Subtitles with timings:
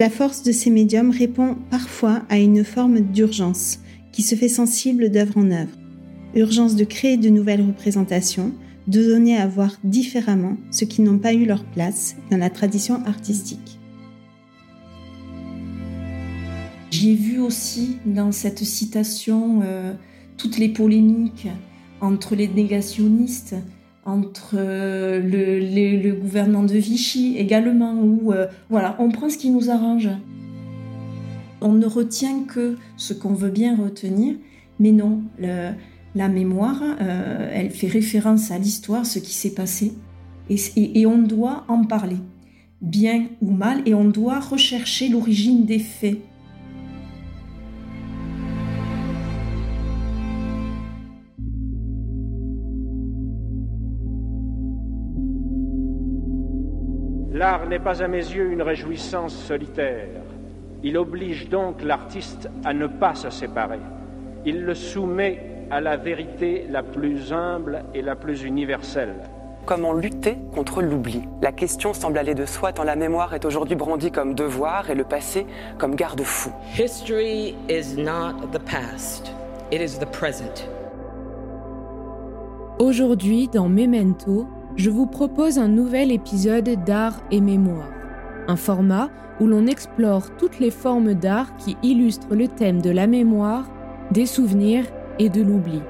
[0.00, 3.78] La force de ces médiums répond parfois à une forme d'urgence
[4.10, 5.70] qui se fait sensible d'œuvre en œuvre.
[6.34, 8.52] Urgence de créer de nouvelles représentations,
[8.88, 13.04] de donner à voir différemment ceux qui n'ont pas eu leur place dans la tradition
[13.06, 13.78] artistique.
[16.90, 19.94] J'ai vu aussi dans cette citation euh,
[20.36, 21.46] toutes les polémiques
[22.00, 23.54] entre les négationnistes,
[24.04, 29.70] entre euh, le, gouvernement de Vichy également, où euh, voilà, on prend ce qui nous
[29.70, 30.08] arrange
[31.64, 34.36] on ne retient que ce qu'on veut bien retenir,
[34.78, 39.94] mais non, la mémoire, euh, elle fait référence à l'histoire, ce qui s'est passé,
[40.50, 42.18] et, on doit en parler,
[42.82, 46.18] bien ou mal, et on doit rechercher l'origine des faits.
[57.34, 60.06] L'art n'est pas à mes yeux une réjouissance solitaire.
[60.84, 63.80] Il oblige donc l'artiste à ne pas se séparer.
[64.46, 69.16] Il le soumet à la vérité la plus humble et la plus universelle.
[69.66, 71.22] Comment lutter contre l'oubli?
[71.42, 74.94] La question semble aller de soi tant la mémoire est aujourd'hui brandie comme devoir et
[74.94, 75.44] le passé
[75.76, 76.52] comme garde-fou.
[76.78, 79.32] History is not the past,
[79.72, 80.68] it is the present.
[82.78, 84.46] Aujourd'hui, dans Memento,
[84.76, 87.88] je vous propose un nouvel épisode d'Art et Mémoire.
[88.48, 93.06] Un format où l'on explore toutes les formes d'art qui illustrent le thème de la
[93.06, 93.70] mémoire,
[94.10, 94.84] des souvenirs
[95.18, 95.80] et de l'oubli.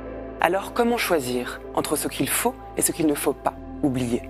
[0.40, 4.22] Alors comment choisir entre ce qu'il faut et ce qu'il ne faut pas oublier?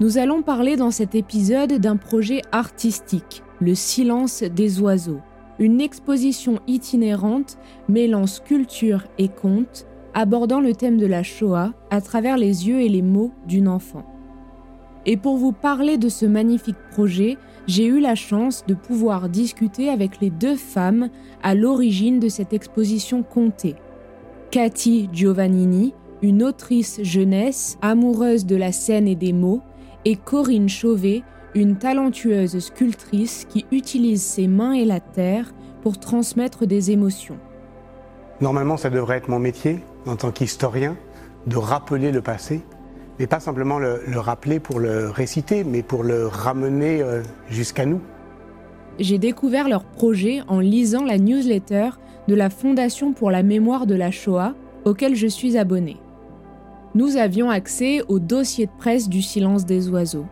[0.00, 5.20] Nous allons parler dans cet épisode d'un projet artistique, Le silence des oiseaux,
[5.58, 7.56] une exposition itinérante
[7.88, 12.88] mêlant sculpture et conte, abordant le thème de la Shoah à travers les yeux et
[12.88, 14.04] les mots d'une enfant.
[15.06, 17.36] Et pour vous parler de ce magnifique projet,
[17.66, 21.10] j'ai eu la chance de pouvoir discuter avec les deux femmes
[21.42, 23.74] à l'origine de cette exposition comptée.
[24.50, 29.60] Cathy Giovannini, une autrice jeunesse amoureuse de la scène et des mots,
[30.04, 31.22] et Corinne Chauvet,
[31.54, 35.52] une talentueuse sculptrice qui utilise ses mains et la terre
[35.82, 37.38] pour transmettre des émotions.
[38.40, 40.96] Normalement, ça devrait être mon métier en tant qu'historien,
[41.46, 42.62] de rappeler le passé,
[43.18, 48.00] mais pas simplement le, rappeler pour le réciter, mais pour le ramener euh, jusqu'à nous.
[48.98, 51.90] J'ai découvert leur projet en lisant la newsletter
[52.28, 54.54] de la Fondation pour la mémoire de la Shoah,
[54.84, 55.96] auquel je suis abonné.
[56.94, 60.26] Nous avions accès au dossier de presse du silence des oiseaux.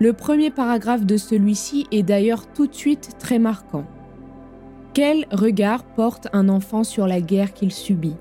[0.00, 3.84] Le premier paragraphe de celui-ci est d'ailleurs tout de suite très marquant.
[4.94, 8.16] Quel regard porte un enfant sur la guerre qu'il subit?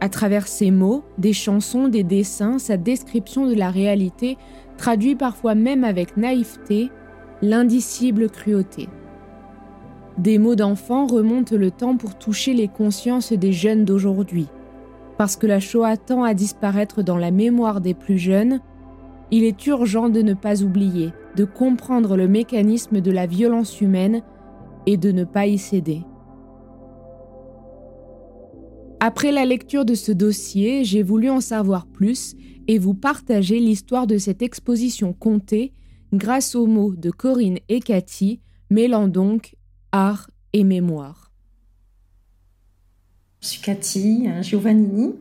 [0.00, 4.38] À travers ses mots, des chansons, des dessins, sa description de la réalité
[4.76, 6.90] traduit parfois même avec naïveté
[7.42, 8.88] l'indicible cruauté.
[10.18, 14.48] Des mots d'enfants remontent le temps pour toucher les consciences des jeunes d'aujourd'hui.
[15.16, 18.60] Parce que la Shoah tend à disparaître dans la mémoire des plus jeunes,
[19.30, 24.22] il est urgent de ne pas oublier, de comprendre le mécanisme de la violence humaine
[24.86, 26.02] et de ne pas y céder.
[29.02, 32.36] Après la lecture de ce dossier, j'ai voulu en savoir plus
[32.68, 35.72] et vous partager l'histoire de cette exposition comptée
[36.12, 39.56] grâce aux mots de Corinne et Cathy, mêlant donc
[39.90, 41.32] art et mémoire.
[43.40, 45.14] Je suis Cathy Giovannini,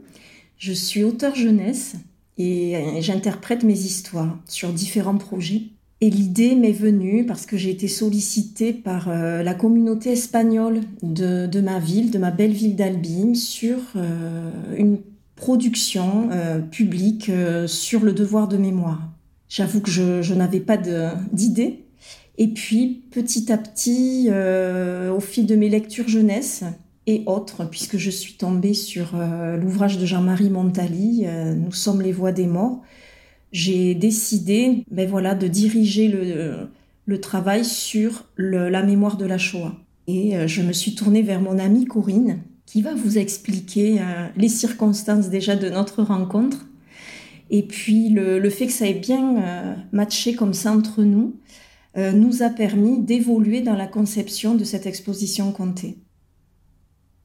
[0.57, 1.95] je suis auteur jeunesse
[2.37, 5.67] et j'interprète mes histoires sur différents projets.
[6.01, 11.59] Et l'idée m'est venue parce que j'ai été sollicitée par euh, la communauté espagnole de,
[11.59, 14.99] ma ville, de ma belle ville d'Albim, sur euh, une
[15.35, 17.31] production euh, publique
[17.67, 19.01] sur le devoir de mémoire.
[19.49, 21.83] J'avoue que je, n'avais pas d'idée.
[22.37, 26.63] Et puis, petit à petit, au fil de mes lectures jeunesse
[27.07, 29.17] et autres, puisque je suis tombée sur
[29.59, 31.25] l'ouvrage de Jean-Marie Montali,
[31.57, 32.81] Nous sommes les voix des morts,
[33.51, 36.69] j'ai décidé ben voilà, de diriger le,
[37.05, 39.75] le travail sur la mémoire de la Shoah.
[40.07, 44.27] Et euh, je me suis tournée vers mon amie Corinne, qui va vous expliquer euh,
[44.37, 46.67] les circonstances déjà de notre rencontre.
[47.49, 51.35] Et puis le, le fait que ça ait bien euh, matché comme ça entre nous
[52.13, 55.97] nous a permis d'évoluer dans la conception de cette exposition comptée.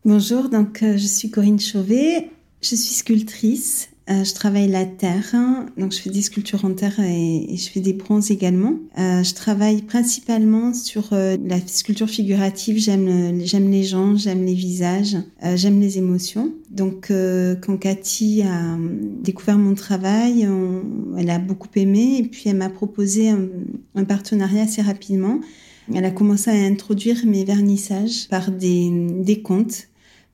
[0.05, 2.31] Bonjour, donc je suis Corinne Chauvet,
[2.61, 5.65] je suis sculptrice euh, je travaille la terre, hein.
[5.79, 8.75] donc je fais des sculptures en terre et, je fais des bronzes également.
[8.99, 12.77] Euh, je travaille principalement sur euh, la sculpture figurative.
[12.77, 15.17] J'aime les gens, j'aime les visages,
[15.55, 16.53] j'aime les émotions.
[16.71, 17.11] Donc
[17.63, 18.77] quand Cathy a
[19.23, 20.47] découvert mon travail,
[21.17, 25.41] elle a beaucoup aimé et puis elle m'a proposé un, partenariat assez rapidement.
[25.95, 29.89] Elle a commencé à introduire mes vernissages par des, contes,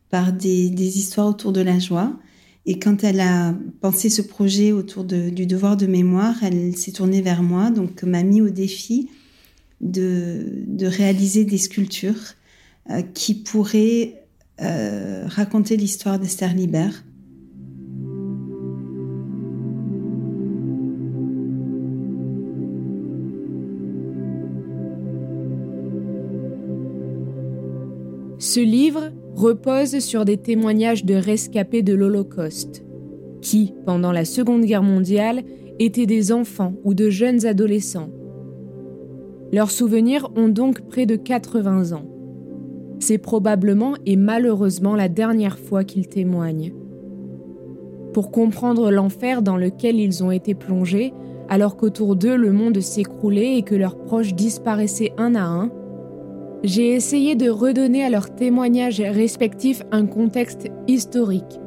[0.09, 2.19] par des histoires autour de la joie.
[2.67, 7.23] Et quand elle a pensé ce projet autour du devoir de mémoire, elle s'est tournée
[7.23, 9.09] vers moi, donc m'a mis au défi
[9.81, 12.35] de, réaliser des sculptures
[12.91, 14.23] euh, qui pourraient
[14.61, 17.05] euh, raconter l'histoire d'Esther Libert.
[28.39, 32.85] Ce livre repose sur des témoignages de rescapés de l'Holocauste,
[33.41, 35.43] qui, pendant la Seconde Guerre mondiale,
[35.79, 38.11] étaient des enfants ou de jeunes adolescents.
[39.53, 42.05] Leurs souvenirs ont donc près de 80 ans.
[43.01, 46.75] C'est probablement et malheureusement la dernière fois qu'ils témoignent.
[48.13, 51.15] Pour comprendre l'enfer dans lequel ils ont été plongés,
[51.49, 55.71] alors qu'autour d'eux le monde s'écroulait et que leurs proches disparaissaient un à un,
[56.63, 61.61] j'ai essayé de redonner à leurs témoignages respectifs un contexte historique,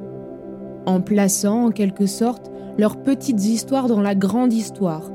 [0.86, 5.12] en plaçant en quelque sorte leurs petites histoires dans la grande histoire,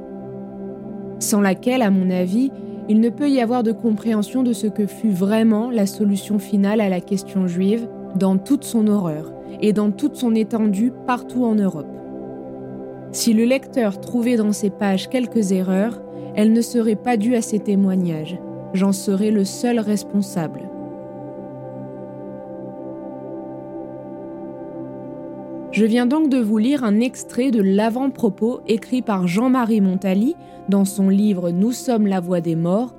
[1.21, 2.51] sans laquelle, à mon avis,
[2.89, 6.81] il ne peut y avoir de compréhension de ce que fut vraiment la solution finale
[6.81, 11.55] à la question juive dans toute son horreur et dans toute son étendue partout en
[11.55, 11.87] Europe.
[13.13, 16.03] Si le lecteur trouvait dans ces pages quelques erreurs,
[16.35, 18.39] elles ne seraient pas dues à ces témoignages,
[18.75, 20.69] j'en serai le seul responsable.
[25.71, 30.35] Je viens donc de vous lire un extrait de l'avant-propos écrit par Jean-Marie Montali
[30.69, 32.95] dans son livre Nous sommes la voix des morts,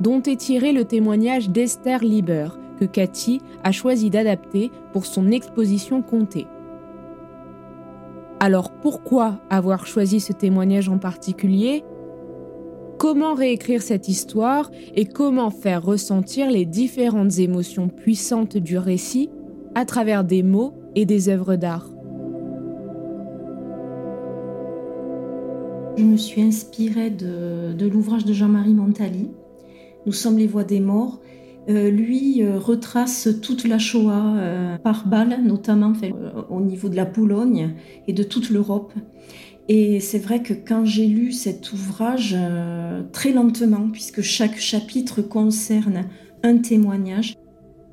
[0.00, 2.48] dont est tiré le témoignage d'Esther Lieber
[2.80, 6.46] que Cathy a choisi d'adapter pour son exposition comptée.
[8.40, 11.84] Alors pourquoi avoir choisi ce témoignage en particulier?
[13.00, 19.30] Comment réécrire cette histoire et comment faire ressentir les différentes émotions puissantes du récit
[19.74, 21.88] à travers des mots et des œuvres d'art.
[25.96, 29.30] Je me suis inspirée de, l'ouvrage de Jean-Marie Montali,
[30.04, 31.20] Nous sommes les voix des morts.
[31.68, 35.92] Euh, lui euh, retrace toute la Shoah euh, par balle, notamment
[36.50, 37.74] au niveau de la Pologne
[38.06, 38.92] et de toute l'Europe.
[39.72, 45.22] Et c'est vrai que quand j'ai lu cet ouvrage euh, très lentement, puisque chaque chapitre
[45.22, 46.06] concerne
[46.42, 47.36] un témoignage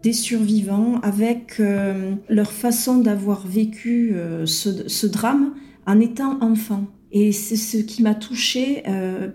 [0.02, 5.54] des survivants avec euh, leur façon d'avoir vécu euh, ce, drame
[5.86, 6.86] en étant enfant.
[7.12, 8.84] Et c'est ce qui m'a touchée,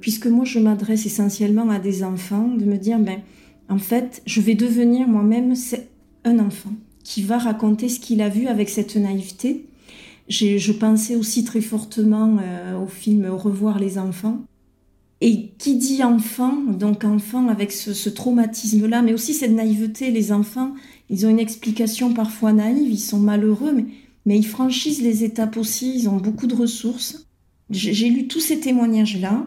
[0.01, 3.21] puisque moi je m'adresse essentiellement à des enfants, de me dire, ben,
[3.71, 5.55] en fait, je vais devenir moi-même
[6.25, 6.73] un enfant
[7.03, 9.69] qui va raconter ce qu'il a vu avec cette naïveté
[10.29, 14.45] je pensais aussi très fortement euh, au film revoir les enfants.
[15.21, 20.73] Et qui dit enfant, donc enfant avec ce, traumatisme-là, mais aussi cette naïveté, les enfants,
[21.11, 23.85] ils ont une explication parfois naïve, ils sont malheureux,
[24.27, 27.29] mais, ils franchissent les étapes aussi, ils ont beaucoup de ressources.
[27.71, 29.47] J'ai lu tous ces témoignages-là.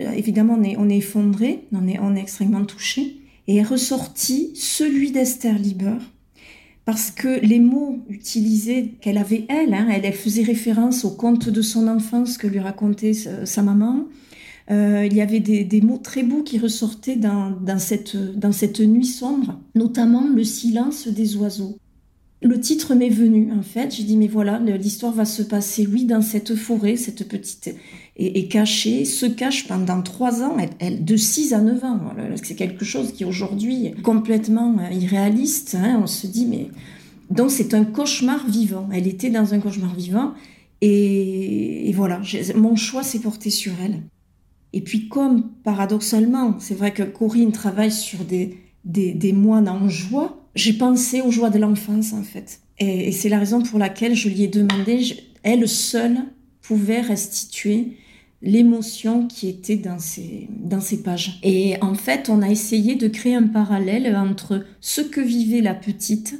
[0.00, 3.16] Euh, évidemment, on est, on est effondré, on est, on est extrêmement touché.
[3.48, 5.96] Et est ressorti celui d'Esther Lieber,
[6.86, 11.60] parce que les mots utilisés qu'elle avait elle, hein, elle, faisait référence au conte de
[11.60, 14.04] son enfance que lui racontait sa maman.
[14.70, 20.28] Euh, il y avait des, mots très beaux qui ressortaient dans cette nuit sombre, notamment
[20.28, 21.76] le silence des oiseaux.
[22.42, 26.04] Le titre m'est venu en fait, j'ai dit mais voilà, l'histoire va se passer, oui,
[26.04, 27.74] dans cette forêt, cette petite
[28.18, 32.00] est, cachée, se cache pendant trois ans, de 6 à 9 ans.
[32.42, 35.76] C'est quelque chose qui aujourd'hui est complètement euh, irréaliste.
[35.78, 36.00] Hein.
[36.02, 36.68] on se dit, mais.
[37.28, 38.88] Donc c'est un cauchemar vivant.
[38.92, 40.32] Elle était dans un cauchemar vivant.
[40.80, 42.20] Et, voilà,
[42.54, 44.02] mon choix s'est porté sur elle.
[44.72, 50.45] Et puis comme paradoxalement, c'est vrai que Corinne travaille sur des, des, moines en joie,
[50.56, 52.60] j'ai pensé aux joies de l'enfance en fait.
[52.78, 56.18] Et, c'est la raison pour laquelle je lui ai demandé, elle seule
[56.62, 57.98] pouvait restituer
[58.42, 61.38] l'émotion qui était dans ces, dans ces pages.
[61.42, 65.74] Et en fait, on a essayé de créer un parallèle entre ce que vivait la
[65.74, 66.34] petite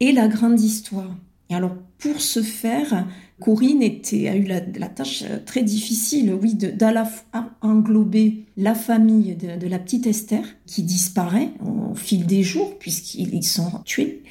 [0.00, 1.16] et la grande histoire.
[1.50, 3.06] Et alors, pour ce faire,
[3.40, 9.78] Corinne était, a eu la, tâche très difficile, oui, d'englober la famille de, de, la
[9.78, 14.22] petite Esther, qui disparaît au fil des jours, puisqu'ils sont tués,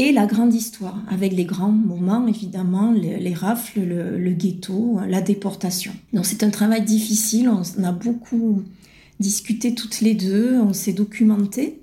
[0.00, 5.92] et la grande histoire, avec les grands moments, évidemment, les, rafles, le, ghetto, la déportation.
[6.12, 8.62] Donc c'est un travail difficile, on a beaucoup
[9.18, 11.80] discuté toutes les deux, on s'est documenté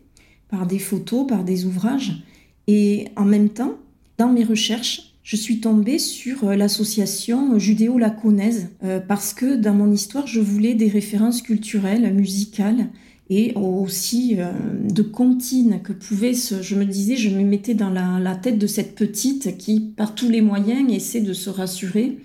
[0.47, 2.23] par des photos, par des ouvrages,
[2.67, 3.73] et en même temps,
[4.17, 9.91] dans mes recherches, je suis tombée sur euh, l'association judéo-laconaise euh, parce que dans mon
[9.91, 12.89] histoire, je voulais des références culturelles, musicales
[13.31, 14.51] et aussi euh,
[14.87, 18.67] de comptines que pouvait se, je me disais, je me mettais dans la, tête de
[18.67, 22.19] cette petite qui, par tous les moyens, essaie de se rassurer.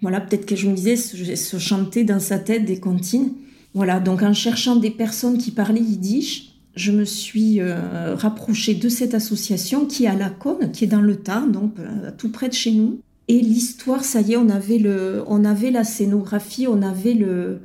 [0.00, 3.32] Voilà, peut-être que je me disais, se, chanter dans sa tête des comptines.
[3.74, 8.88] Voilà, donc en cherchant des personnes qui parlaient yiddish, je me suis euh, rapprochée de
[8.88, 12.48] cette association qui est à Laconne, qui est dans le Tarn, donc euh, tout près
[12.48, 13.00] de chez nous.
[13.28, 17.60] Et l'histoire, ça y est, on avait, le, on avait la scénographie, on avait le,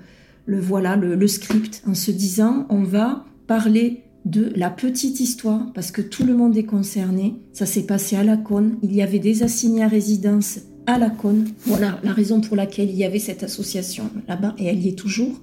[0.45, 5.91] le voilà, le, script, en se disant on va parler de la petite histoire, parce
[5.91, 7.35] que tout le monde est concerné.
[7.53, 8.77] Ça s'est passé à la Cône.
[8.83, 11.47] Il y avait des assignés à résidence à la Cône.
[11.65, 14.97] Voilà la raison pour laquelle il y avait cette association là-bas, et elle y est
[14.97, 15.39] toujours.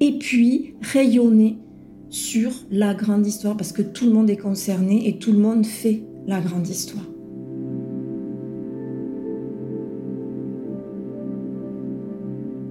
[0.00, 1.58] Et puis, rayonner
[2.16, 5.66] sur la grande histoire, parce que tout le monde est concerné et tout le monde
[5.66, 7.04] fait la grande histoire.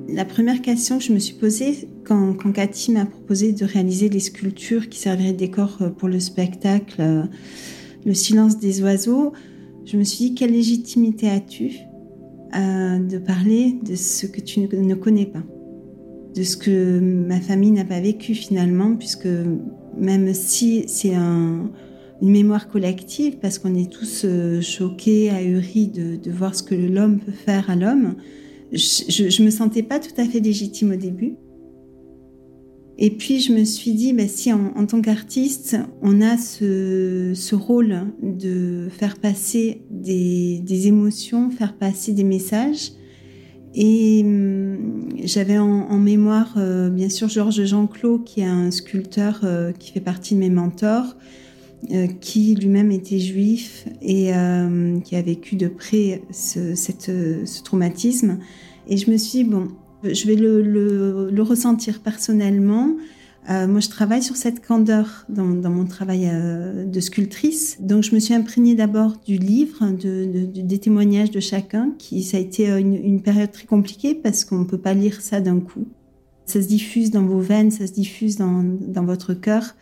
[0.10, 4.20] La première question que je me suis posée quand, Cathy m'a proposé de réaliser les
[4.20, 7.24] sculptures qui serviraient de décor euh, pour le spectacle euh,
[8.06, 9.34] Le silence des oiseaux,
[9.86, 11.74] je me suis dit quelle légitimité as-tu
[12.56, 15.44] euh, de parler de ce que tu ne connais pas,
[16.36, 19.30] de ce que ma famille n'a pas vécu finalement, puisque
[19.98, 21.70] même si c'est une
[22.22, 24.26] mémoire collective, parce qu'on est tous
[24.62, 28.16] choqués, ahuris de, de voir ce que l'homme peut faire à l'homme,
[28.72, 31.36] je, ne me sentais pas tout à fait légitime au début.
[32.98, 38.08] Et puis je me suis dit, bah, si en, tant qu'artiste, on a ce, rôle
[38.22, 42.94] de faire passer des, émotions, faire passer des messages.
[43.76, 49.74] Et hum, j'avais en, mémoire, euh, bien sûr, Georges Jean-Claude, qui est un sculpteur euh,
[49.74, 51.16] qui fait partie de mes mentors,
[51.92, 54.32] euh, qui lui-même était juif et
[55.04, 58.40] qui a vécu de près ce, traumatisme.
[58.88, 59.68] Et je me suis dit, bon,
[60.04, 62.96] je vais le, ressentir personnellement.
[63.50, 67.78] Euh, moi, je travaille sur cette candeur dans, dans mon travail euh, de sculptrice.
[67.80, 72.24] Donc, je me suis imprégnée d'abord du livre, de, de, des témoignages de chacun, qui
[72.24, 75.42] ça a été une, une période très compliquée parce qu'on ne peut pas lire ça
[75.42, 75.86] d'un coup.
[76.48, 79.76] Ça se diffuse dans vos veines, ça se diffuse dans, dans votre cœur.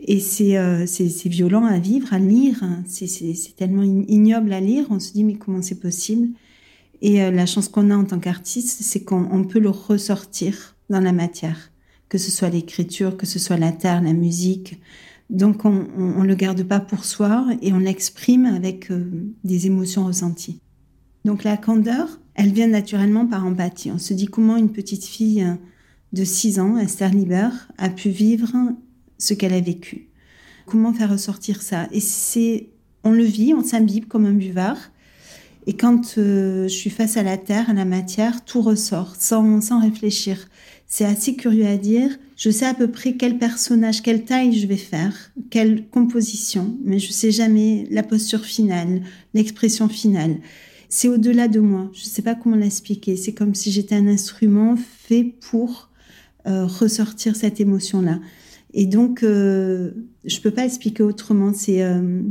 [0.00, 0.84] Et c'est euh,
[1.24, 2.62] violent à vivre, à lire.
[2.86, 4.86] C'est tellement ignoble à lire.
[4.90, 6.28] On se dit, mais comment c'est possible?
[7.02, 11.00] Et euh, la chance qu'on a en tant qu'artiste, c'est qu'on peut le ressortir dans
[11.00, 11.70] la matière,
[12.08, 14.80] que ce soit l'écriture, que ce soit la terre, la musique.
[15.30, 19.10] Donc on ne le garde pas pour soi et on l'exprime avec euh,
[19.42, 20.60] des émotions ressenties.
[21.24, 23.90] Donc la candeur, elle vient naturellement par empathie.
[23.90, 25.54] On se dit comment une petite fille euh,
[26.12, 27.48] de 6 ans, Esther Liber,
[27.78, 28.52] a pu vivre
[29.18, 30.08] ce qu'elle a vécu.
[30.66, 31.88] Comment faire ressortir ça?
[31.90, 32.68] Et c'est,
[33.02, 34.78] on le vit, on s'imbibe comme un buvard.
[35.66, 39.60] Et quand euh, je suis face à la terre, à la matière, tout ressort sans,
[39.60, 40.48] sans réfléchir.
[40.86, 42.10] C'est assez curieux à dire.
[42.36, 46.98] Je sais à peu près quel personnage, quelle taille je vais faire, quelle composition, mais
[46.98, 49.02] je sais jamais la posture finale,
[49.34, 50.36] l'expression finale.
[50.88, 51.90] C'est au-delà de moi.
[51.92, 53.16] Je ne sais pas comment l'expliquer.
[53.16, 55.90] C'est comme si j'étais un instrument fait pour
[56.46, 58.20] euh, ressortir cette émotion-là.
[58.72, 59.90] Et donc, euh,
[60.24, 61.52] je peux pas expliquer autrement.
[61.68, 62.22] Euh,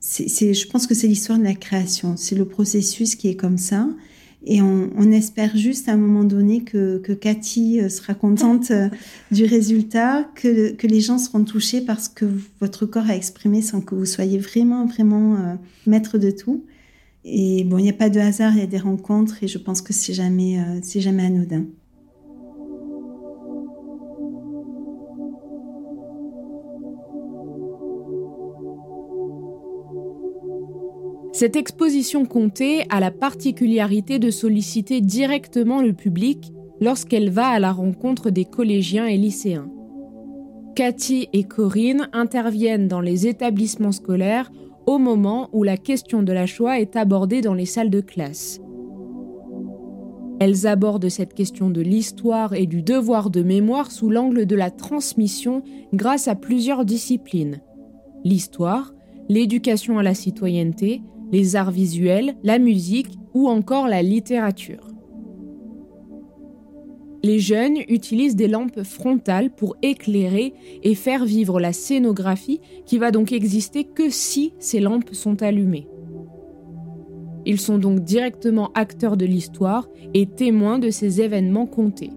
[0.00, 2.16] c'est, je pense que c'est l'histoire de la création.
[2.16, 3.88] C'est le processus qui est comme ça.
[4.46, 8.88] Et on, espère juste à un moment donné que, que Cathy euh, sera contente euh,
[9.30, 12.26] du résultat, que, que, les gens seront touchés parce que
[12.60, 15.54] votre corps a exprimé sans que vous soyez vraiment, vraiment euh,
[15.86, 16.64] maître de tout.
[17.24, 19.56] Et bon, il n'y a pas de hasard, il y a des rencontres et je
[19.56, 21.64] pense que c'est jamais, c'est jamais anodin.
[31.34, 37.72] Cette exposition comptée a la particularité de solliciter directement le public lorsqu'elle va à la
[37.72, 39.68] rencontre des collégiens et lycéens.
[40.76, 44.52] Cathy et Corinne interviennent dans les établissements scolaires
[44.86, 48.60] au moment où la question de la Shoah est abordée dans les salles de classe.
[50.38, 54.70] Elles abordent cette question de l'histoire et du devoir de mémoire sous l'angle de la
[54.70, 57.60] transmission grâce à plusieurs disciplines.
[58.22, 58.94] L'histoire,
[59.28, 61.02] l'éducation à la citoyenneté,
[61.34, 64.86] les arts visuels, la musique ou encore la littérature.
[67.24, 73.10] Les jeunes utilisent des lampes frontales pour éclairer et faire vivre la scénographie qui va
[73.10, 75.88] donc exister que si ces lampes sont allumées.
[77.46, 82.12] Ils sont donc directement acteurs de l'histoire et témoins de ces événements comptés.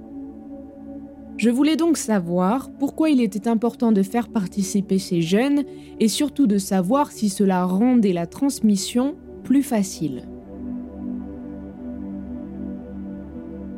[1.37, 5.65] Je voulais donc savoir pourquoi il était important de faire participer ces jeunes
[5.99, 10.23] et surtout de savoir si cela rendait la transmission plus facile.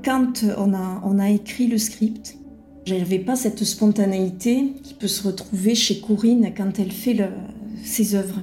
[0.05, 2.37] Quand on a, écrit le script,
[2.85, 7.29] j'avais pas cette spontanéité qui peut se retrouver chez Corinne quand elle fait
[7.83, 8.41] ses œuvres.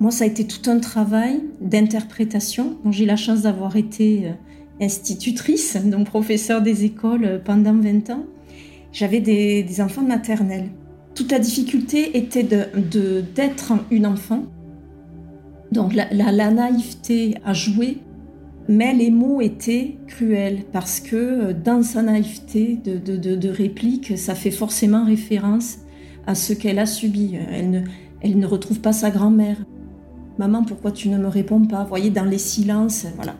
[0.00, 2.76] Moi, ça a été tout un travail d'interprétation.
[2.90, 4.32] J'ai la chance d'avoir été euh,
[4.80, 8.24] institutrice, donc professeur des écoles pendant 20 ans,
[8.92, 10.70] j'avais des, enfants maternels.
[11.14, 14.44] Toute la difficulté était de, d'être une enfant.
[15.72, 17.98] Donc la, naïveté à jouer,
[18.68, 24.16] mais les mots étaient cruels parce que euh, dans sa naïveté de, de, de réplique,
[24.16, 25.78] ça fait forcément référence
[26.26, 27.36] à ce qu'elle a subi.
[27.50, 27.80] Elle ne,
[28.20, 29.56] elle ne retrouve pas sa grand-mère.
[30.38, 31.82] Maman, pourquoi tu ne me réponds pas?
[31.82, 33.34] Vous voyez, dans les silences, voilà.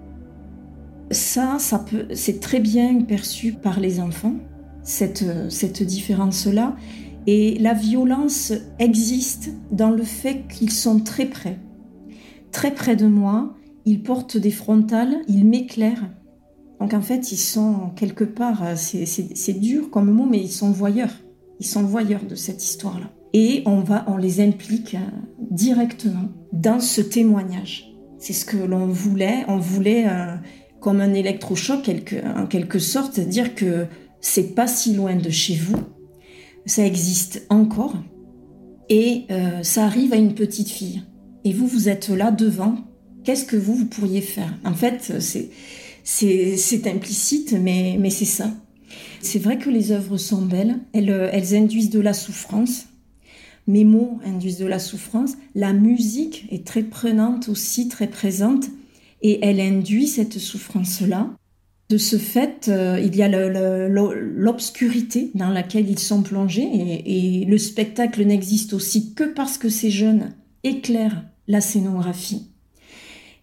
[1.11, 4.35] Ça, ça peut, c'est très bien perçu par les enfants,
[4.83, 6.77] cette, cette différence-là.
[7.27, 11.59] Et la violence existe dans le fait qu'ils sont très près.
[12.53, 16.11] Très près de moi, ils portent des frontales, ils m'éclairent.
[16.81, 21.15] Donc en fait, ils sont quelque part, c'est dur comme mot, mais ils sont voyeurs.
[21.61, 23.11] Ils sont voyeurs de cette histoire-là.
[23.33, 24.97] Et on, va, on les implique
[25.51, 27.93] directement dans ce témoignage.
[28.19, 29.45] C'est ce que l'on voulait.
[29.49, 30.35] On voulait euh,
[30.81, 31.91] comme un électrochoc
[32.37, 33.87] en quelque sorte, dire que
[34.21, 35.77] c'est pas si loin de chez vous,
[36.67, 37.97] ça existe encore,
[38.89, 41.03] et euh, ça arrive à une petite fille.
[41.45, 42.77] Et vous, vous êtes là devant,
[43.25, 44.55] qu'est-ce que vous, vous pourriez faire?
[44.65, 45.13] En fait,
[46.05, 48.51] c'est, implicite, mais, c'est ça.
[49.21, 52.87] C'est vrai que les œuvres sont belles, elles, elles induisent de la souffrance,
[53.67, 58.65] mes mots induisent de la souffrance, la musique est très prenante aussi, très présente,
[59.23, 61.31] et elle induit cette souffrance-là.
[61.89, 63.29] De ce fait, euh, il y a
[63.89, 66.69] l'obscurité dans laquelle ils sont plongés
[67.07, 72.51] et, le spectacle n'existe aussi que parce que ces jeunes éclairent la scénographie.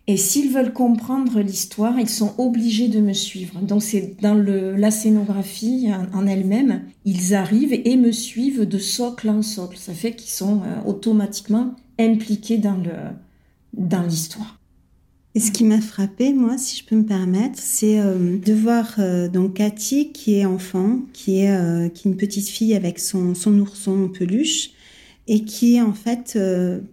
[0.06, 3.60] Et s'ils veulent comprendre l'histoire, ils sont obligés de me suivre.
[3.62, 9.42] Donc c'est dans la scénographie en, elle-même, ils arrivent et me suivent de socle en
[9.42, 9.78] socle.
[9.78, 14.60] Ça fait qu'ils sont euh, automatiquement impliqués dans l'histoire.
[15.36, 18.96] Et ce qui m'a frappé, moi, si je peux me permettre, c'est euh, de voir
[19.00, 23.60] euh, donc Cathy qui est enfant, qui est, euh, une petite fille avec son, son
[23.60, 24.72] ourson en peluche,
[25.28, 26.40] et qui est en fait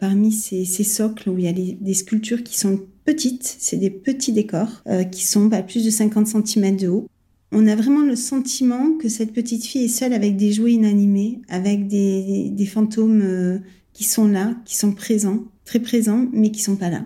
[0.00, 3.90] parmi ces, ces, socles où il y a des sculptures qui sont petites, c'est des
[3.90, 7.06] petits décors qui sont à plus de 50 cm de haut.
[7.52, 11.42] On a vraiment le sentiment que cette petite fille est seule avec des jouets inanimés,
[11.50, 13.60] avec des, des fantômes
[13.92, 17.04] qui sont là, qui sont présents, très présents, mais qui sont pas là.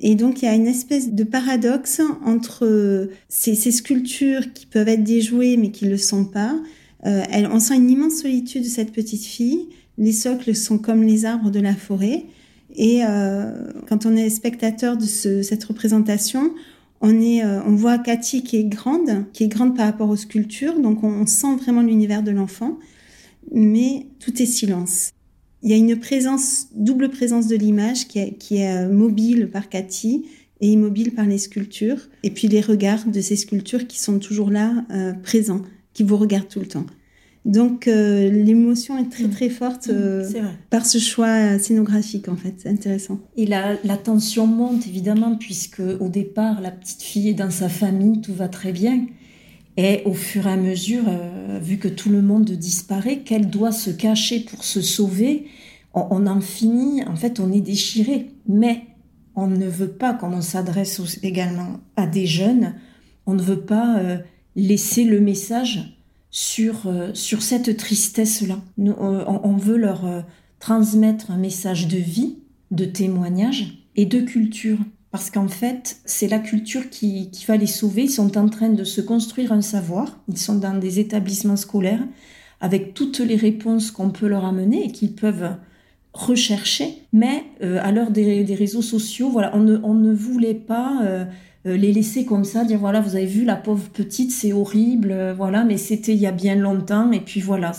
[0.00, 5.02] Et donc il y a une espèce de paradoxe entre ces, sculptures qui peuvent être
[5.02, 6.54] déjouées mais qui ne le sont pas.
[7.06, 9.68] Euh, on sent une immense solitude de cette petite fille.
[9.96, 12.26] Les socles sont comme les arbres de la forêt.
[12.76, 13.52] Et euh,
[13.88, 16.52] quand on est spectateur de cette représentation,
[17.00, 20.16] on, est, euh, on voit Cathy qui est grande, qui est grande par rapport aux
[20.16, 22.78] sculptures, donc on sent vraiment l'univers de l'enfant,
[23.52, 25.12] mais tout est silence.
[25.62, 29.48] Il y a une présence, double présence de l'image qui est, qui est euh, mobile
[29.50, 30.26] par Cathy
[30.60, 32.08] et immobile par les sculptures.
[32.22, 35.62] Et puis les regards de ces sculptures qui sont toujours là, euh, présents,
[35.94, 36.86] qui vous regardent tout le temps.
[37.44, 39.30] Donc l'émotion est très Mm.
[39.30, 40.28] très forte Mm, euh,
[40.68, 42.54] par ce choix scénographique en fait.
[42.58, 43.20] C'est intéressant.
[43.36, 47.68] Et la, la tension monte évidemment, puisque au départ, la petite fille est dans sa
[47.70, 49.06] famille, tout va très bien.
[49.78, 53.70] Et au fur et à mesure, euh, vu que tout le monde disparaît, qu'elle doit
[53.70, 55.46] se cacher pour se sauver,
[55.94, 58.32] on, en finit, en fait, on est déchiré.
[58.48, 58.86] Mais
[59.36, 62.74] on ne veut pas, comme on s'adresse également à des jeunes,
[63.24, 64.18] on ne veut pas euh,
[64.56, 65.96] laisser le message
[66.32, 68.60] sur, euh, sur cette tristesse-là.
[68.78, 70.24] On, veut leur
[70.58, 72.38] transmettre un message de vie,
[72.72, 74.78] de témoignage et de culture.
[75.18, 78.04] Parce qu'en fait, c'est la culture qui, va les sauver.
[78.04, 80.20] Ils sont en train de se construire un savoir.
[80.28, 82.06] Ils sont dans des établissements scolaires
[82.60, 85.56] avec toutes les réponses qu'on peut leur amener et qu'ils peuvent
[86.12, 87.02] rechercher.
[87.12, 91.24] Mais euh, à l'heure des, réseaux sociaux, voilà, on ne, voulait pas euh,
[91.66, 95.34] euh, les laisser comme ça, dire voilà, vous avez vu la pauvre petite, c'est horrible,
[95.36, 97.72] voilà, mais c'était il y a bien longtemps, et puis voilà,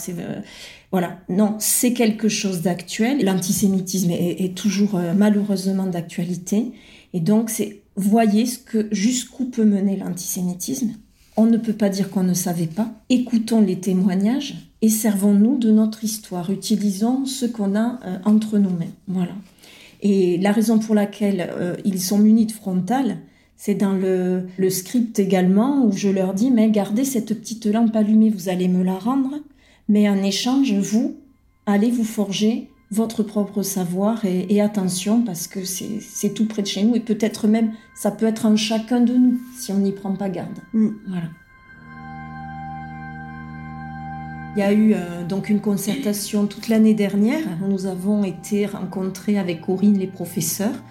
[0.92, 3.24] voilà, non, c'est quelque chose d'actuel.
[3.24, 6.74] L'antisémitisme est, toujours malheureusement d'actualité,
[7.14, 10.94] et donc c'est voyez ce que jusqu'où peut mener l'antisémitisme.
[11.38, 12.92] On ne peut pas dire qu'on ne savait pas.
[13.10, 16.50] Écoutons les témoignages et servons-nous de notre histoire.
[16.50, 18.92] Utilisons ce qu'on a euh, entre nous-mêmes.
[19.08, 19.34] Voilà.
[20.02, 23.18] Et la raison pour laquelle euh, ils sont munis de frontales,
[23.58, 27.96] c'est dans le, le script également où je leur dis mais gardez cette petite lampe
[27.96, 29.36] allumée, vous allez me la rendre,
[29.90, 31.18] mais en échange, vous
[31.66, 36.64] allez vous forger votre propre savoir et, et attention parce que c'est c'est tout près
[36.64, 39.78] de chez nous et peut-être même ça peut être en chacun de nous si on
[39.78, 40.60] n'y prend pas garde.
[40.74, 40.90] Mm.
[41.08, 41.28] Voilà.
[44.56, 47.44] Il y a eu euh, donc une concertation toute l'année dernière.
[47.68, 50.84] Nous avons été rencontrés avec Corinne les professeurs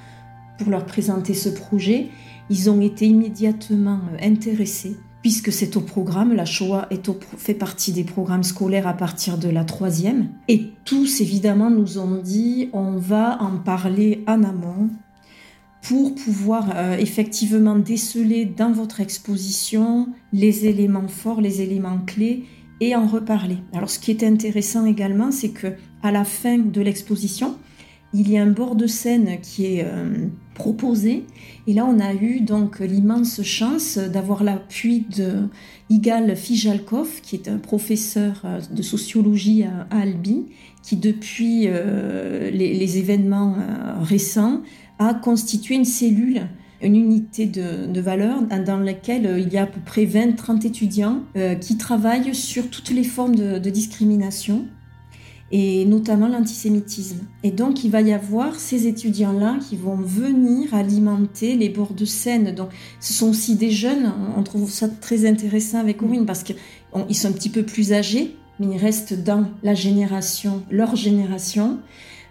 [0.59, 2.09] pour leur présenter ce projet.
[2.51, 6.35] Ils ont été immédiatement euh, intéressés puisque c'est au programme.
[6.35, 6.89] La Shoah
[7.37, 10.29] fait partie des programmes scolaires à partir de la troisième.
[10.49, 14.91] Et tous, évidemment, nous ont dit on va en parler en amont
[15.83, 22.45] pour pouvoir euh, effectivement déceler dans votre exposition les éléments forts, les éléments clés
[22.81, 23.59] et en reparler.
[23.73, 25.69] Alors ce qui est intéressant également, c'est que
[26.03, 27.57] à la fin de l'exposition,
[28.13, 31.25] il y a un bord de scène qui est euh, proposé.
[31.67, 35.49] Et là on a eu donc l'immense chance d'avoir l'appui de
[35.89, 40.47] Igal Fijalkov qui est un professeur euh, de sociologie à, Albi
[40.83, 44.61] qui depuis euh, les, événements euh, récents
[44.99, 46.49] a constitué une cellule
[46.81, 51.25] une unité de, valeur dans laquelle il y a à peu près 20-30 étudiants
[51.61, 54.65] qui travaillent sur toutes les formes de discrimination
[55.51, 57.21] et notamment l'antisémitisme.
[57.43, 62.05] Et donc il va y avoir ces étudiants-là qui vont venir alimenter les bords de
[62.05, 62.55] scène.
[62.55, 62.69] Donc
[63.01, 66.57] ce sont aussi des jeunes, on trouve ça très intéressant avec Corinne parce qu'ils
[67.17, 71.79] sont un petit peu plus âgés, mais ils restent dans la génération, leur génération,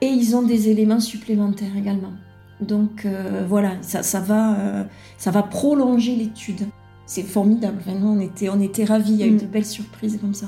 [0.01, 2.13] et ils ont des éléments supplémentaires également.
[2.61, 4.83] Donc euh, voilà, ça, ça, va, euh,
[5.17, 6.67] ça va prolonger l'étude.
[7.05, 9.37] C'est formidable, vraiment, on était, on était ravis, il y a eu Mm.
[9.37, 10.47] de belles surprises comme ça.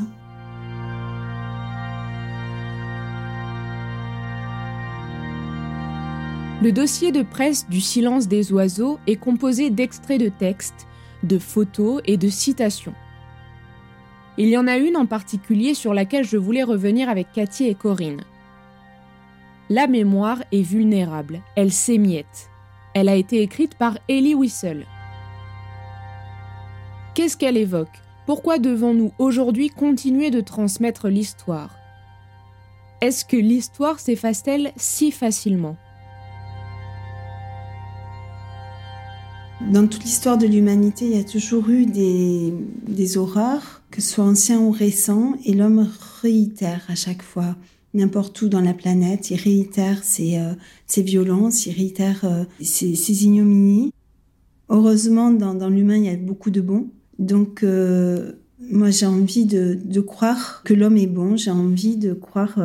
[6.61, 10.87] Le dossier de presse du silence des oiseaux est composé d'extraits de textes,
[11.23, 12.93] de photos et de citations.
[14.37, 17.75] Il y en a une en particulier sur laquelle je voulais revenir avec Cathy et
[17.75, 18.25] Corinne.
[19.69, 22.49] La mémoire est vulnérable, elle s'émiette.
[22.93, 24.85] Elle a été écrite par Ellie Whistle.
[27.13, 27.87] Qu'est-ce qu'elle évoque?
[28.25, 31.75] Pourquoi devons-nous aujourd'hui continuer de transmettre l'histoire?
[32.99, 35.77] Est-ce que l'histoire s'efface-t-elle si facilement?
[39.67, 44.23] Dans toute l'histoire de l'humanité, il y a toujours eu des, horreurs, que ce soit
[44.23, 45.87] anciens ou récents, et l'homme
[46.21, 47.57] réitère à chaque fois,
[47.93, 50.53] n'importe où dans la planète, il réitère ses, euh,
[51.01, 53.91] violences, il réitère euh, ses, ignominies.
[54.69, 56.87] Heureusement, dans, l'humain, il y a beaucoup de bons.
[57.19, 58.31] Donc, euh,
[58.71, 62.55] moi, j'ai envie de, de croire que l'homme est bon, j'ai envie de croire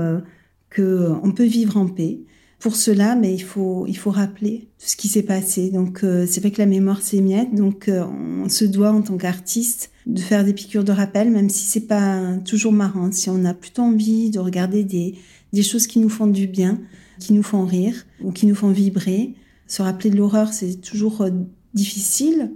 [0.74, 2.20] qu'on peut vivre en paix.
[2.58, 5.70] Pour cela, mais il faut il faut rappeler tout ce qui s'est passé.
[5.70, 9.16] Donc euh, c'est vrai que la mémoire s'émiette, donc euh, on se doit en tant
[9.16, 13.10] qu'artiste de faire des piqûres de rappel, même si c'est pas toujours marrant.
[13.12, 15.14] Si on a plutôt envie de regarder des
[15.52, 16.80] des choses qui nous font du bien,
[17.20, 19.34] qui nous font rire ou qui nous font vibrer,
[19.66, 21.30] se rappeler de l'horreur, c'est toujours euh,
[21.74, 22.52] difficile.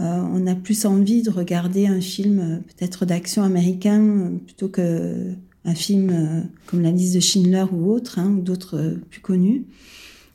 [0.00, 5.34] On a plus envie de regarder un film peut-être d'action américain plutôt que
[5.68, 9.20] un film euh, comme La liste de Schindler ou autre, hein, ou d'autres euh, plus
[9.20, 9.66] connus.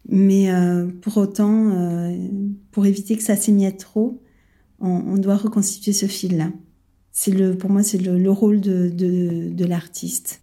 [0.07, 1.71] Mais euh, pour autant,
[2.71, 4.21] pour éviter que ça s'émiette trop,
[4.81, 6.49] on, doit reconstituer ce fil-là.
[7.13, 10.41] C'est le, pour moi, c'est le, rôle de, l'artiste.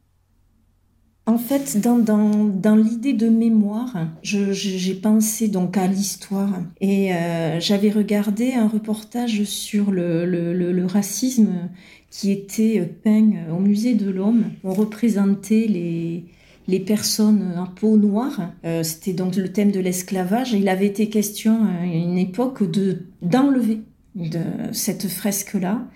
[1.27, 7.11] En fait, dans, l'idée de mémoire, j'ai pensé donc à l'histoire et
[7.59, 11.69] j'avais regardé un reportage sur le, racisme
[12.11, 14.45] qui était peint au musée de l'Homme.
[14.65, 16.25] On représentait les,
[16.71, 18.53] les personnes en peau noire.
[18.65, 20.53] Euh, c'était donc le thème de l'esclavage.
[20.53, 23.81] Il avait été question à une époque de d'enlever
[24.15, 24.41] de
[24.73, 25.87] cette fresque-là.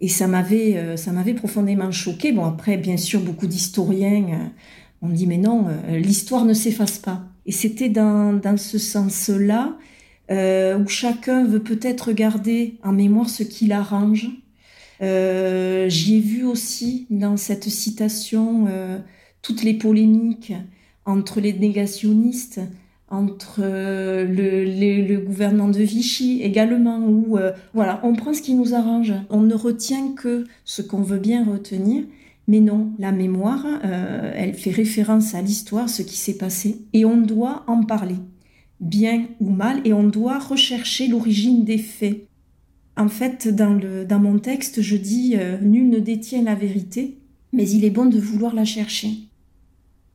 [0.00, 2.30] Et ça m'avait, euh, ça m'avait profondément choqué.
[2.30, 7.24] Bon, après, bien sûr, beaucoup d'historiens euh, ont dit, mais non, l'histoire ne s'efface pas.
[7.46, 9.76] Et c'était dans, dans ce sens-là
[10.30, 14.28] où chacun veut peut-être garder en mémoire ce qui l'arrange.
[15.00, 18.66] J'y ai vu aussi dans cette citation
[19.42, 20.52] toutes les polémiques
[21.04, 22.60] entre les négationnistes,
[23.10, 28.54] entre euh, le, le, gouvernement de Vichy également, où euh, voilà, on prend ce qui
[28.54, 32.04] nous arrange, on ne retient que ce qu'on veut bien retenir,
[32.46, 37.06] mais non, la mémoire, euh, elle fait référence à l'histoire, ce qui s'est passé, et
[37.06, 38.16] on doit en parler,
[38.80, 42.27] bien ou mal, et on doit rechercher l'origine des faits.
[42.98, 47.16] En fait, dans, mon texte, je dis Nul ne détient la vérité,
[47.52, 49.10] mais il est bon de vouloir la chercher.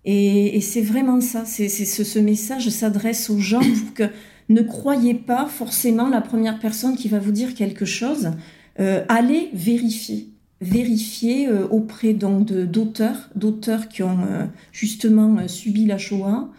[0.05, 4.03] Et, c'est vraiment ça, ce, message s'adresse aux gens pour que
[4.49, 8.31] ne croyez pas forcément la première personne qui va vous dire quelque chose.
[8.79, 15.97] Euh, allez vérifier, vérifier euh, auprès d'auteurs, d'auteurs qui ont euh, justement euh, subi la
[15.97, 16.49] Shoah,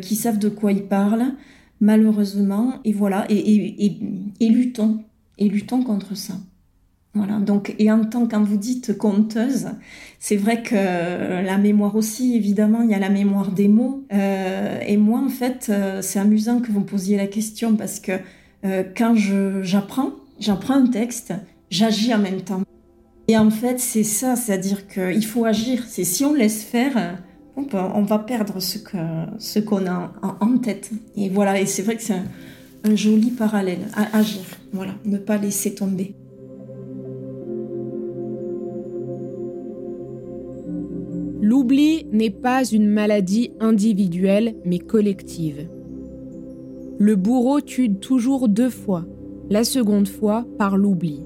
[0.00, 1.34] qui savent de quoi ils parlent,
[1.82, 3.36] malheureusement, et voilà, et,
[3.84, 3.98] et,
[4.40, 5.04] et luttons,
[5.38, 6.34] et luttons contre ça.
[7.16, 9.68] Voilà, donc, et en tant que vous dites conteuse,
[10.18, 14.04] c'est vrai que la mémoire aussi, évidemment, il y a la mémoire des mots.
[14.12, 18.00] Euh, et moi, en fait, euh, c'est amusant que vous me posiez la question parce
[18.00, 18.12] que
[18.66, 19.14] euh, quand
[19.62, 21.32] j'apprends, j'apprends un texte,
[21.70, 22.60] j'agis en même temps.
[23.28, 25.84] Et en fait, c'est ça, c'est-à-dire qu'il faut agir.
[25.88, 27.18] C'est si on laisse faire,
[27.56, 30.90] on, va perdre ce qu'on a en, tête.
[31.16, 32.20] Et voilà, et c'est vrai que c'est
[32.84, 34.42] un, joli parallèle à agir.
[34.72, 36.14] Voilà, ne pas laisser tomber.
[41.40, 45.68] L'oubli n'est pas une maladie individuelle mais collective.
[46.98, 49.04] Le bourreau tue toujours deux fois,
[49.50, 51.22] la seconde fois par l'oubli.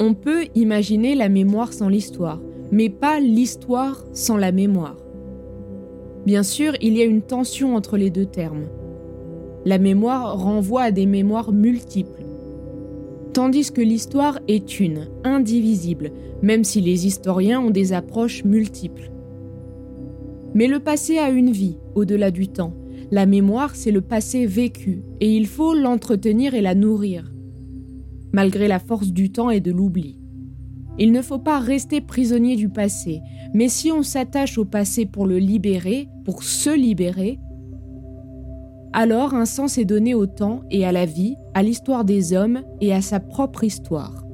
[0.00, 4.96] On peut imaginer la mémoire sans l'histoire, mais pas l'histoire sans la mémoire.
[6.24, 8.66] Bien sûr, il y a une tension entre les deux termes.
[9.64, 12.24] La mémoire renvoie à des mémoires multiples,
[13.32, 19.10] tandis que l'histoire est une, indivisible, même si les historiens ont des approches multiples.
[20.54, 22.74] Mais le passé a une vie, au-delà du temps.
[23.10, 27.32] La mémoire, c'est le passé vécu, et il faut l'entretenir et la nourrir,
[28.32, 30.18] malgré la force du temps et de l'oubli.
[30.98, 33.20] Il ne faut pas rester prisonnier du passé,
[33.54, 37.38] mais si on s'attache au passé pour le libérer, pour se libérer,
[38.98, 42.62] alors un sens est donné au temps et à la vie, à l'histoire des hommes
[42.80, 44.24] et à sa propre histoire.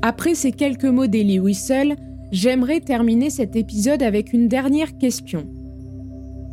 [0.00, 1.96] Après ces quelques mots d'Elie Whistle,
[2.32, 5.46] j'aimerais terminer cet épisode avec une dernière question.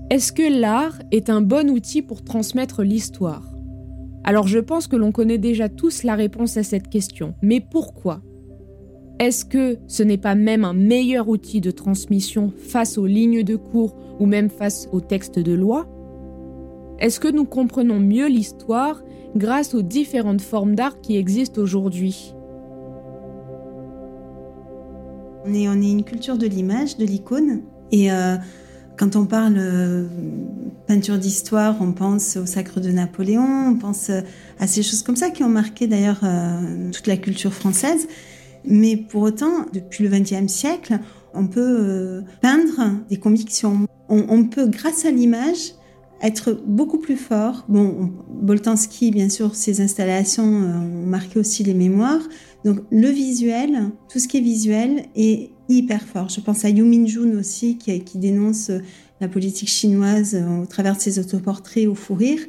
[0.09, 3.55] Est-ce que l'art est un bon outil pour transmettre l'histoire?
[4.25, 8.19] Alors je pense que l'on connaît déjà tous la réponse à cette question, mais pourquoi?
[9.19, 13.55] Est-ce que ce n'est pas même un meilleur outil de transmission face aux lignes de
[13.55, 15.87] cours ou même face aux textes de loi?
[16.99, 19.03] Est-ce que nous comprenons mieux l'histoire
[19.35, 22.33] grâce aux différentes formes d'art qui existent aujourd'hui?
[25.45, 27.61] On est, une culture de l'image, de l'icône.
[27.91, 28.37] Et euh,
[28.97, 30.07] quand on parle euh,
[30.87, 34.21] peinture d'histoire, on pense au sacre de Napoléon, on pense euh,
[34.59, 36.21] à ces choses comme ça qui ont marqué d'ailleurs
[36.93, 38.07] toute la culture française.
[38.65, 40.99] Mais pour autant, depuis le XXe siècle,
[41.33, 45.73] on peut peindre des convictions on, peut, grâce à l'image,
[46.21, 47.65] être beaucoup plus fort.
[47.67, 52.21] Bon, Boltanski, bien sûr, ses installations euh, ont marqué aussi les mémoires.
[52.63, 56.29] Donc le visuel, tout ce qui est visuel est hyper fort.
[56.29, 58.79] Je pense à Yu Minjun aussi, qui, dénonce euh,
[59.19, 62.39] la politique chinoise euh, au travers de ses autoportraits au fou rire.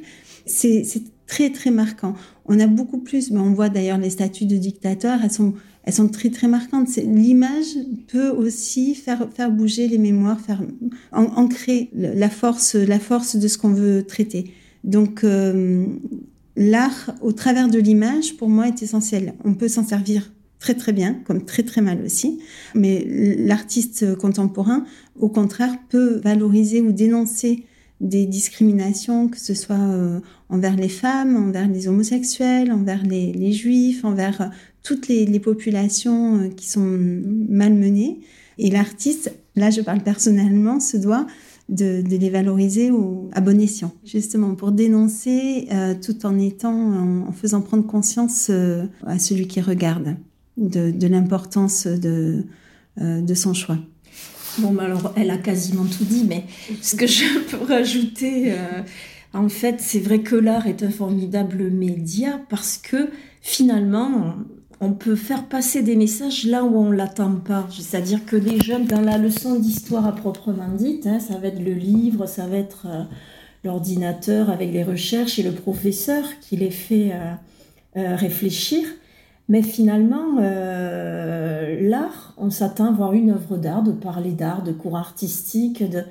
[0.45, 0.85] C'est
[1.27, 2.13] très très marquant.
[2.45, 6.07] On a beaucoup plus, on voit d'ailleurs les statues de dictateurs, elles sont elles sont
[6.07, 6.95] très très marquantes.
[6.97, 10.61] L'image peut aussi faire faire bouger les mémoires, faire
[11.11, 14.51] ancrer la force la force de ce qu'on veut traiter.
[14.83, 15.85] Donc euh,
[16.55, 19.35] l'art au travers de l'image pour moi est essentiel.
[19.43, 22.39] On peut s'en servir très très bien, comme très très mal aussi.
[22.73, 23.05] Mais
[23.37, 24.85] l'artiste contemporain,
[25.19, 27.65] au contraire, peut valoriser ou dénoncer
[28.01, 34.05] des discriminations, que ce soit euh, envers les femmes, envers les homosexuels, envers les, juifs,
[34.05, 34.51] envers
[34.83, 36.85] toutes les, populations euh, qui sont
[37.49, 38.19] malmenées.
[38.57, 41.25] Et l'artiste, là je parle personnellement, se doit
[41.69, 47.31] de, les valoriser au, à bon escient, justement pour dénoncer euh, tout en étant, en,
[47.31, 48.51] faisant prendre conscience
[49.05, 50.15] à celui qui regarde
[50.57, 52.43] de, l'importance de,
[53.33, 53.79] son choix.
[54.59, 56.45] Bon, alors, elle a quasiment tout dit, mais
[56.81, 58.81] ce que je peux rajouter, euh,
[59.35, 63.09] en fait, c'est vrai que l'art est un formidable média parce que
[63.41, 64.35] finalement,
[64.79, 67.67] on peut faire passer des messages là où on l'attend pas.
[67.69, 71.61] C'est-à-dire que les jeunes, dans la leçon d'histoire à proprement dite, hein, ça va être
[71.61, 73.03] le livre, ça va être euh,
[73.63, 77.11] l'ordinateur avec les recherches et le professeur qui les fait
[77.97, 78.87] euh, réfléchir.
[79.47, 84.71] Mais finalement, euh, l'art, on s'attend à voir une œuvre d'art, de parler d'art, de
[84.71, 85.87] cours artistiques.
[85.89, 86.03] De...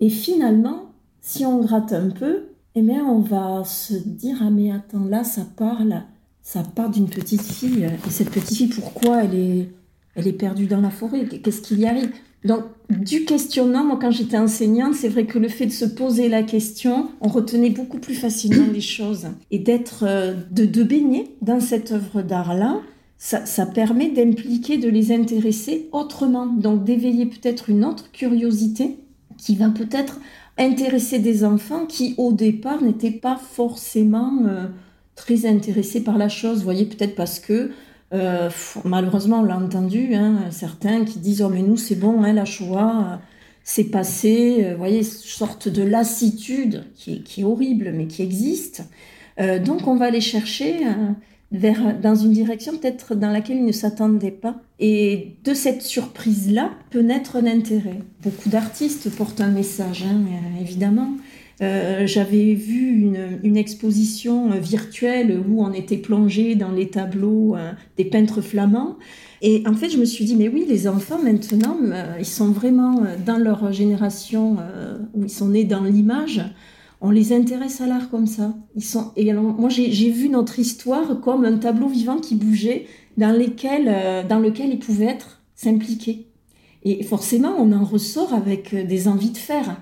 [0.00, 4.70] Et finalement, si on gratte un peu, eh bien, on va se dire Ah, mais
[4.70, 6.02] attends, là, ça parle,
[6.42, 7.84] ça part d'une petite fille.
[7.84, 9.68] Et cette petite fille, pourquoi elle est,
[10.14, 11.26] elle est perdue dans la forêt?
[11.26, 12.12] Qu'est-ce qu'il y arrive?
[12.44, 16.28] Donc, du questionnement, moi, quand j'étais enseignante, c'est vrai que le fait de se poser
[16.28, 19.28] la question, on retenait beaucoup plus facilement les choses.
[19.50, 22.80] Et d'être, euh, de, de baigner dans cette œuvre d'art-là,
[23.16, 26.46] ça, ça, permet d'impliquer, de les intéresser autrement.
[26.46, 28.96] Donc, d'éveiller peut-être une autre curiosité
[29.38, 30.18] qui va peut-être
[30.58, 34.66] intéresser des enfants qui, au départ, n'étaient pas forcément euh,
[35.14, 36.58] très intéressés par la chose.
[36.58, 37.70] Vous voyez, peut-être parce que
[38.12, 38.50] euh,
[38.84, 42.44] malheureusement, on l'a entendu, hein, certains qui disent Oh, mais nous, c'est bon, hein, la
[42.44, 43.16] Shoah, euh,
[43.64, 44.72] c'est passé.
[44.72, 48.82] Vous voyez, sorte de lassitude qui est, horrible, mais qui existe.
[49.64, 50.80] donc, on va aller chercher
[51.52, 54.56] dans une direction peut-être dans laquelle ils ne s'attendaient pas.
[54.80, 58.00] Et de cette surprise-là peut naître un intérêt.
[58.22, 60.22] Beaucoup d'artistes portent un message, hein,
[60.60, 61.10] évidemment.
[61.60, 63.12] Euh, j'avais vu
[63.44, 68.96] une, exposition virtuelle où on était plongé dans les tableaux euh, des peintres flamands.
[69.42, 72.50] Et en fait, je me suis dit, mais oui, les enfants maintenant, euh, ils sont
[72.50, 74.56] vraiment dans leur génération
[75.14, 76.42] où ils sont nés dans l'image.
[77.02, 78.54] On les intéresse à l'art comme ça.
[78.74, 79.12] Ils sont...
[79.16, 82.86] Et alors, moi, j'ai vu notre histoire comme un tableau vivant qui bougeait,
[83.16, 86.28] dans, lesquels, dans lequel ils pouvaient être s'impliquer.
[86.84, 89.76] Et forcément, on en ressort avec des envies de faire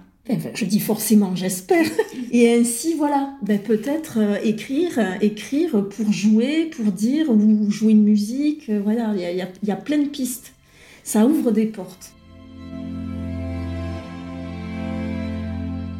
[0.54, 1.86] je dis forcément, j'espère.
[2.32, 7.92] Et ainsi, voilà, ben, peut-être euh, écrire, euh, écrire pour jouer, pour dire, ou jouer
[7.92, 8.68] une musique.
[8.68, 10.52] Euh, voilà, il y, y a plein de pistes.
[11.02, 12.12] Ça ouvre des portes.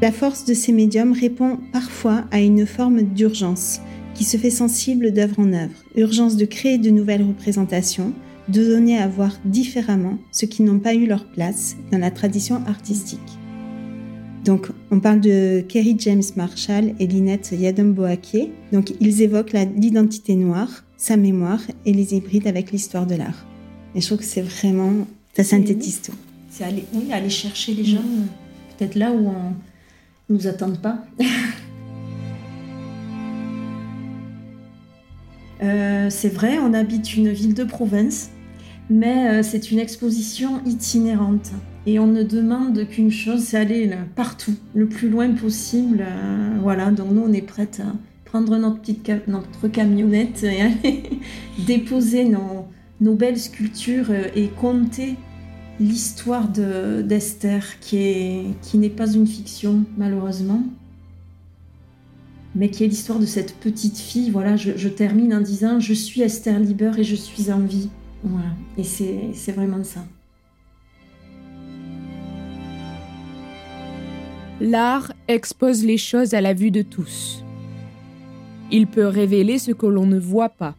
[0.03, 3.81] La force de ces médiums répond parfois à une forme d'urgence
[4.15, 5.75] qui se fait sensible d'œuvre en œuvre.
[5.95, 8.15] Urgence de créer de nouvelles représentations,
[8.49, 12.63] de donner à voir différemment ceux qui n'ont pas eu leur place dans la tradition
[12.67, 13.21] artistique.
[14.47, 18.53] Donc, on parle de Kerry James Marshall et Lynette Yadom-Boaké.
[18.73, 23.47] Donc, ils évoquent l'identité noire, sa mémoire et les hybrides avec l'histoire de l'art.
[23.95, 26.15] Et je trouve que c'est vraiment, ça synthétise tout.
[26.49, 28.79] C'est aller, oui, aller chercher les gens, mm.
[28.79, 29.53] peut-être là où on
[30.31, 31.05] nous attendent pas.
[35.63, 38.31] Euh, c'est vrai, on habite une ville de province,
[38.89, 41.53] mais euh, c'est une exposition itinérante.
[41.87, 46.01] Et on ne demande qu'une chose, c'est aller partout, le plus loin possible.
[46.03, 47.93] Euh, voilà, donc nous, on est prête à
[48.27, 51.03] prendre notre petite notre camionnette et aller
[51.67, 55.17] déposer nos, belles sculptures euh, et compter
[55.81, 60.63] l'histoire d'Esther, qui qui n'est pas une fiction, malheureusement,
[62.55, 64.31] mais qui est l'histoire de cette petite fille.
[64.31, 67.89] Voilà, je, termine en disant Je suis Esther Lieber et je suis en vie.
[68.23, 70.05] Voilà, et c'est vraiment ça.
[74.61, 77.43] l'art expose les choses à la vue de tous.
[78.71, 80.77] Il peut révéler ce que l'on ne voit pas.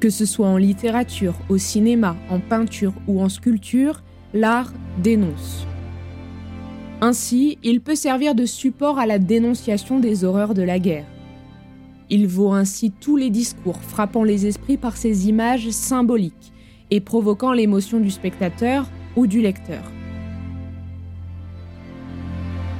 [0.00, 4.02] Que ce soit en littérature, au cinéma, en peinture ou en sculpture,
[4.34, 5.66] l'art dénonce.
[7.00, 11.06] Ainsi, il peut servir de support à la dénonciation des horreurs de la guerre.
[12.10, 16.52] Il vaut ainsi tous les discours frappant les esprits par ces images symboliques
[16.90, 19.82] et provoquant l'émotion du spectateur ou du lecteur.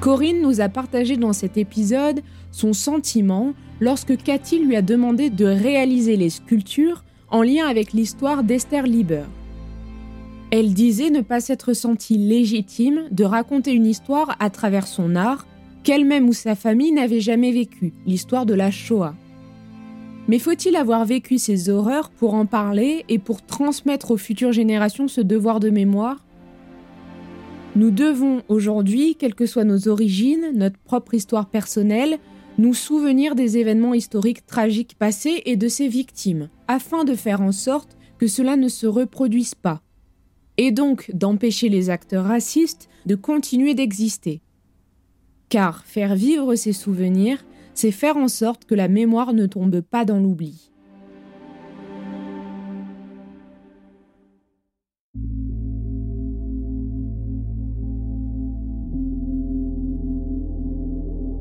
[0.00, 2.20] Corinne nous a partagé dans cet épisode
[2.50, 8.42] son sentiment lorsque Cathy lui a demandé de réaliser les sculptures en lien avec l'histoire
[8.42, 9.24] d'Esther Lieber.
[10.50, 15.46] Elle disait ne pas s'être sentie légitime de raconter une histoire à travers son art
[15.82, 19.14] qu'elle-même ou sa famille n'avaient jamais vécu, l'histoire de la Shoah.
[20.26, 25.08] Mais faut-il avoir vécu ces horreurs pour en parler et pour transmettre aux futures générations
[25.08, 26.24] ce devoir de mémoire?
[27.76, 32.18] Nous devons aujourd'hui, quelles que soient nos origines, notre propre histoire personnelle,
[32.56, 37.52] nous souvenir des événements historiques tragiques passés et de ses victimes, afin de faire en
[37.52, 39.80] sorte que cela ne se reproduise pas,
[40.58, 44.42] et donc d'empêcher les acteurs racistes de continuer d'exister.
[45.48, 50.04] Car faire vivre ces souvenirs, c'est faire en sorte que la mémoire ne tombe pas
[50.04, 50.70] dans l'oubli.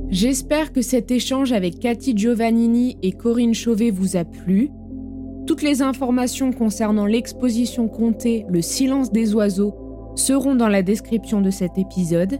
[0.09, 4.69] J'espère que cet échange avec Cathy Giovannini et Corinne Chauvet vous a plu.
[5.47, 9.73] Toutes les informations concernant l'exposition comptée Le silence des oiseaux
[10.15, 12.37] seront dans la description de cet épisode.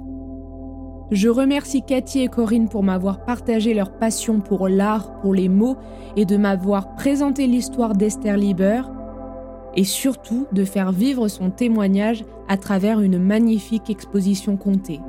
[1.12, 5.78] Je remercie Cathy et Corinne pour m'avoir partagé leur passion pour l'art, pour les mots
[6.18, 8.82] et de m'avoir présenté l'histoire d'Esther Lieber
[9.74, 15.00] et surtout de faire vivre son témoignage à travers une magnifique exposition comptée.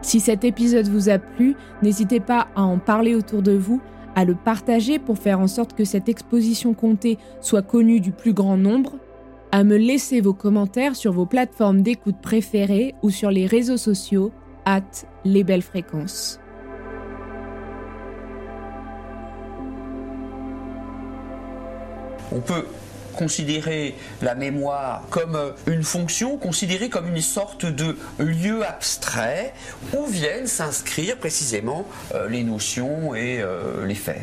[0.00, 3.82] Si cet épisode vous a plu, n'hésitez pas à en parler autour de vous,
[4.14, 8.32] à le partager pour faire en sorte que cette exposition comptée soit connue du plus
[8.32, 8.92] grand nombre,
[9.52, 14.32] à me laisser vos commentaires sur vos plateformes d'écoute préférées ou sur les réseaux sociaux,
[14.64, 14.82] at
[15.24, 16.40] les belles fréquences.
[22.32, 22.64] On peut
[23.14, 29.54] considérer la mémoire comme euh, une fonction, considérée comme une sorte de lieu abstrait
[29.96, 34.22] où viennent s'inscrire précisément euh, les notions et euh, les faits.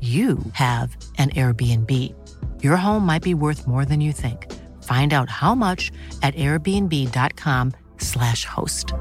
[0.00, 1.90] you have an Airbnb.
[2.60, 4.52] Your home might be worth more than you think.
[4.82, 8.92] Find out how much at airbnb.com/slash host.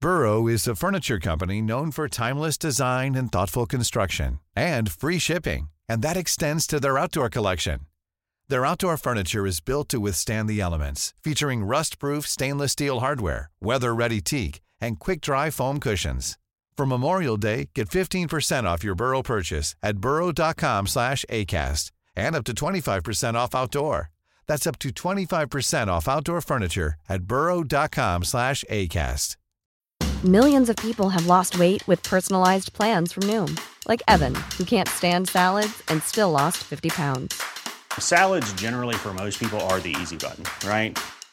[0.00, 5.68] Burrow is a furniture company known for timeless design and thoughtful construction and free shipping,
[5.88, 7.80] and that extends to their outdoor collection.
[8.48, 14.20] Their outdoor furniture is built to withstand the elements, featuring rust-proof stainless steel hardware, weather-ready
[14.20, 16.36] teak, and quick-dry foam cushions.
[16.76, 22.44] For Memorial Day, get 15% off your Burrow purchase at burrow.com slash ACAST and up
[22.44, 24.10] to 25% off outdoor.
[24.46, 29.36] That's up to 25% off outdoor furniture at burrow.com slash ACAST.
[30.24, 34.88] Millions of people have lost weight with personalized plans from Noom, like Evan, who can't
[34.88, 37.42] stand salads and still lost 50 pounds.
[37.98, 40.98] Salads generally for most people are the easy button, right?